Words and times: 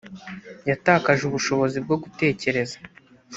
yatakaje 0.69 1.21
ubushobozi 1.25 1.77
bwo 1.85 1.95
gutekereza 2.03 2.77